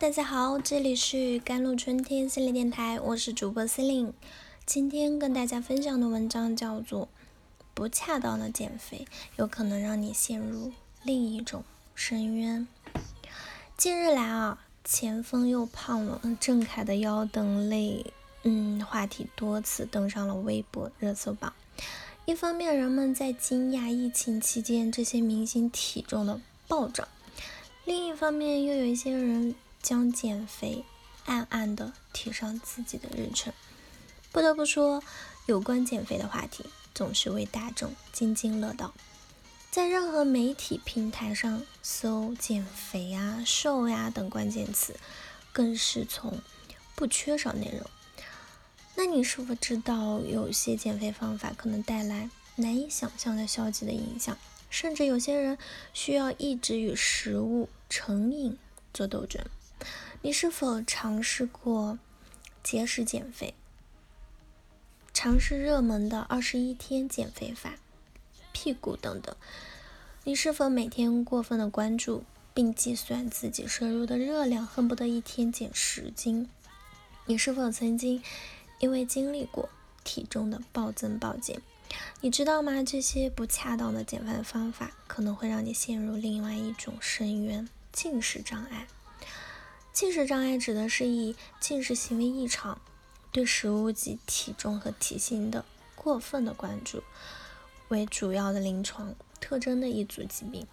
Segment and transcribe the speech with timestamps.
[0.00, 4.12] 大家好，这里是甘露春天心理电台，我是主播司令。
[4.64, 7.06] 今天跟大家分享的文章叫做
[7.74, 10.70] 《不恰当的减肥有可能让你陷入
[11.02, 11.64] 另一种
[11.96, 12.68] 深渊》。
[13.76, 18.06] 近日来啊，前锋又胖了，郑恺的腰等类
[18.44, 21.52] 嗯话题多次登上了微博热搜榜。
[22.24, 27.08] 一方面，人们在惊讶疫情期间这些明星体重的暴涨；
[27.84, 29.56] 另一方面，又有一些人。
[29.88, 30.84] 将减肥
[31.24, 33.54] 暗暗的提上自己的日程。
[34.30, 35.02] 不得不说，
[35.46, 38.92] 有关减肥的话题总是为大众津津乐道。
[39.70, 44.94] 在任何媒体平台上搜“减肥啊”“瘦呀”等关键词，
[45.54, 46.38] 更是从
[46.94, 47.88] 不缺少内容。
[48.94, 54.36] 那你是否知道，有些减肥方法可能带来难以想象的消极的影响？
[54.68, 55.56] 甚至有些人
[55.94, 58.58] 需要一直与食物成瘾
[58.92, 59.42] 做斗争。
[60.22, 61.98] 你是否尝试过
[62.62, 63.54] 节食减肥？
[65.14, 67.74] 尝试热门的二十一天减肥法、
[68.52, 69.34] 屁股等等？
[70.24, 76.48] 你是否每天过分的关注并计算自己摄入的热量，恨不得一天减十斤？
[77.26, 78.22] 你是否曾经
[78.80, 79.68] 因为经历过
[80.04, 81.60] 体重的暴增暴减？
[82.20, 82.82] 你知道吗？
[82.82, 88.86] 这些不恰当的减肥方法可能会让你陷入另外一种深渊——进食障碍。
[89.92, 92.80] 进食障碍指的是以进食行为异常、
[93.32, 97.02] 对食物及体重和体型的过分的关注
[97.88, 100.66] 为主要的临床特征的一组疾病。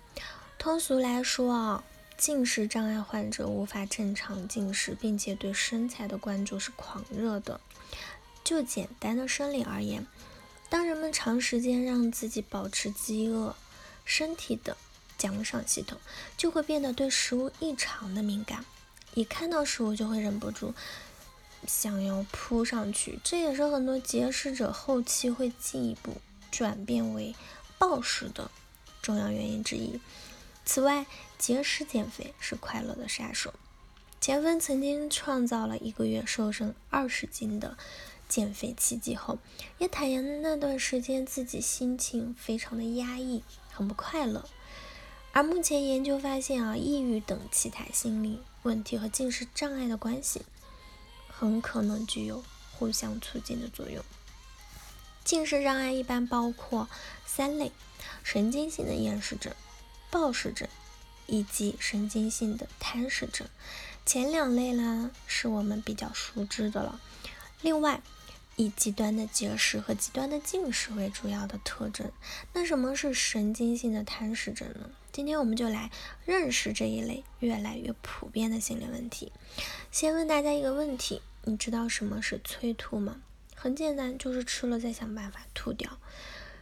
[0.60, 1.84] 通俗来说啊，
[2.18, 7.60] 进食障碍患者无法正常进食，并且对身材的关注是狂热的。
[8.44, 10.06] 就简单的生理而言，
[10.70, 13.56] 当人们长时间让自己保持饥饿，
[14.04, 14.78] 身体的
[15.18, 15.98] 奖赏系统
[16.38, 18.64] 就会变得对食物异常的敏感。
[19.16, 20.76] 一看到食物就会忍不住
[21.66, 26.18] 想要扑上去，这也是很多节食者后期会进一步
[26.52, 27.34] 转变为
[27.80, 28.52] 暴食的
[29.02, 30.00] 重要原因之一。
[30.66, 31.06] 此外，
[31.38, 33.54] 节食减肥是快乐的杀手。
[34.20, 37.78] 钱芬曾经创造了一个月瘦身二十斤的
[38.28, 39.38] 减肥奇迹后，
[39.78, 44.44] 也坦言那段时间自己心情非常的压抑，很不快乐。
[45.36, 48.40] 而目前研究发现啊，抑郁等其他心理。
[48.64, 50.42] 问题和进食障碍的关系
[51.28, 52.42] 很可能具有
[52.72, 54.02] 互相促进的作用。
[55.26, 56.88] 进食障碍一般包括
[57.26, 57.74] 三类：
[58.24, 59.54] 神经性的厌食症、
[60.10, 60.70] 暴食症
[61.28, 63.46] 以及神经性的贪食症。
[64.06, 67.02] 前两类呢是我们比较熟知的了。
[67.60, 68.02] 另外，
[68.56, 72.12] 以极端的节食和极端的进食为主要的特征。
[72.54, 74.90] 那什么是神经性的贪食症呢？
[75.12, 75.92] 今天我们就来
[76.26, 79.32] 认识这一类越来越普遍的心理问题。
[79.92, 83.22] 先问大家一个问题：你知道什么是催吐吗？
[83.56, 85.98] 很简单，就是吃了再想办法吐掉。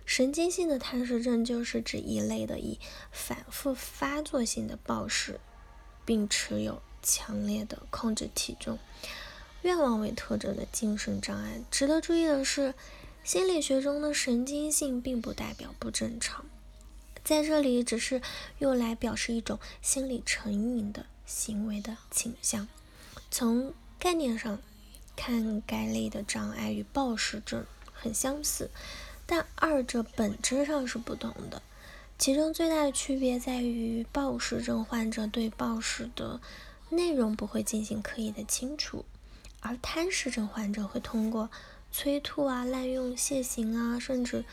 [0.06, 2.80] 神经性的贪食症就是指一类的以
[3.12, 5.40] 反复发作性的暴食，
[6.06, 8.78] 并持有强烈的控制体重。
[9.64, 11.60] 愿望为特征的精神障碍。
[11.72, 12.74] 值得注意的是，
[13.24, 16.46] 心理学中的神经性并不代表不正常，
[17.24, 18.22] 在这里只是
[18.60, 22.68] 用来表示一种心理成瘾的行为的倾向。
[23.32, 24.60] 从概念上
[25.16, 28.70] 看，该类的障碍与暴食症很相似，
[29.26, 31.62] 但二者本质上是不同的。
[32.20, 36.40] 其中最大的区别在于，暴食症患者对暴食的
[36.90, 39.06] 内容不会进行刻意的清除。
[39.64, 41.50] 而贪食症患者会通过
[41.92, 44.46] 催吐啊、滥用泻行啊，甚至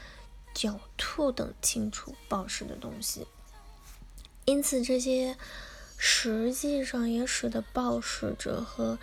[0.54, 3.26] 呕吐等清除暴食的东西。
[4.44, 5.36] 因此，这些
[5.98, 8.98] 实际上也使得暴食者和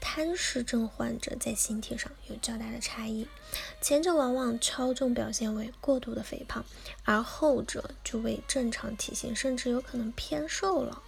[0.00, 3.26] 贪食症患者在形体上有较大的差异。
[3.80, 6.64] 前者往往超重表现为过度的肥胖，
[7.04, 11.02] 而后者就为正常体型，甚至有可能偏瘦了。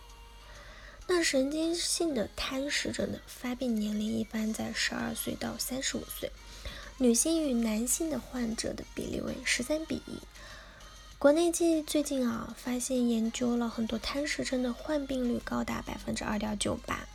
[1.13, 6.31] 那神经性的贪食症的发病年龄一般在十二岁到三十五岁，
[6.99, 10.21] 女性与男性的患者的比例为十三比一。
[11.19, 17.09] 国内近最近啊，发现研究了很多贪食症的患病率高达百分之二点九八，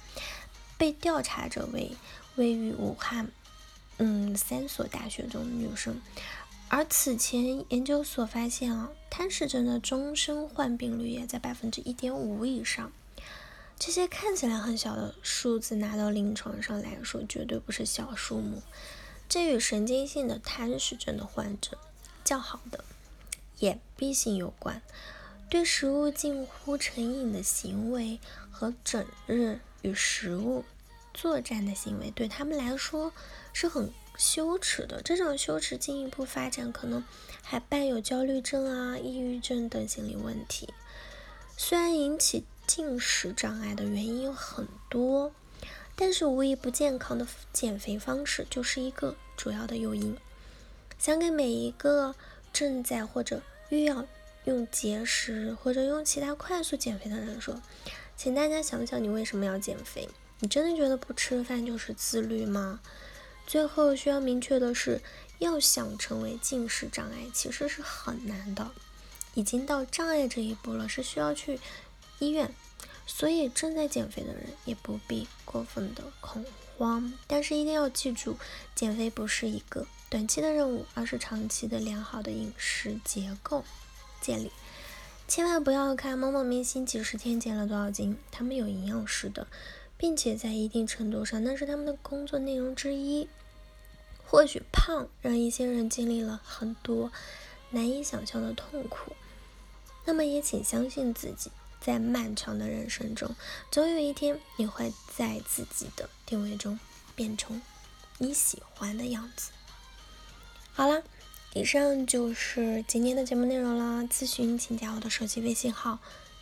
[0.77, 1.95] 被调查者为
[2.35, 3.31] 位于武汉
[3.95, 6.01] 嗯三所大学中的女生，
[6.67, 12.91] 而此前研究所发现啊，贪食症的终身患病率也在百分之一点五以上。
[13.77, 18.61] 这些看起来很小的数字，拿到临床上来说，绝对不是小数目。
[19.27, 21.77] 这与神经性的贪食症的患者
[22.23, 22.83] 较好的
[23.59, 24.81] 眼闭性有关。
[25.49, 28.19] 对食物近乎成瘾的行为
[28.49, 30.63] 和整日与食物
[31.13, 33.13] 作战的行为，对他们来说
[33.53, 35.01] 是很羞耻的。
[35.03, 37.03] 这种羞耻进一步发展，可能
[37.43, 40.73] 还伴有焦虑症啊、抑郁症等心理问题。
[41.57, 45.31] 虽然引起进食障碍的原因有很多，
[45.95, 50.17] 但是无疑不健康的减肥方式就是一个主要的诱因。
[50.97, 52.15] 想给每一个
[52.51, 54.05] 正在或者欲要
[54.45, 57.61] 用节食或者用其他快速减肥的人说，
[58.15, 60.07] 请大家想想，你为什么要减肥？
[60.39, 62.79] 你真的觉得不吃饭就是自律吗？
[63.45, 65.01] 最后需要明确的是，
[65.39, 68.71] 要想成为进食障碍，其实是很难的。
[69.33, 71.59] 已经到障碍这一步了，是需要去
[72.25, 72.51] 医院，
[73.05, 76.43] 所以正在减肥的人也不必过分的恐
[76.77, 78.37] 慌，但是一定要记住，
[78.73, 83.63] 减肥不是一个短期的任务，而是长期的良好的饮食结构
[84.19, 84.51] 建立。
[85.27, 89.47] 千万不要看某某明星几十天减了多少斤，他们有营养师的，
[89.97, 93.27] 并且在一定程度上那是他们的工作内容之一。
[94.27, 97.11] 或许胖让一些人经历了很多
[97.69, 99.13] 难以想象的痛苦。
[100.03, 101.49] 那么也请相信自己，
[101.79, 103.35] 在漫长的人生中，
[103.71, 106.79] 总有一天你会在自己的定位中
[107.15, 107.61] 变成
[108.17, 109.51] 你喜欢的样子。
[110.73, 111.03] 好了，
[111.53, 114.03] 以上就是今天的节目内容了。
[114.03, 115.99] 咨询请加我的手机微信号：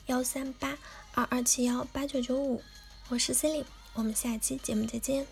[0.07, 0.77] 幺三八
[1.13, 2.61] 二二七幺八九九五，
[3.09, 5.27] 我是 c e l i n e 我们下期节目再见。